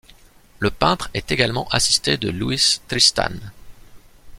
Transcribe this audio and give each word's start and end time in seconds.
Le 0.57 0.71
peintre 0.71 1.11
est 1.13 1.31
également 1.31 1.67
assisté 1.67 2.17
de 2.17 2.31
Luis 2.31 2.81
Tristán. 2.87 3.39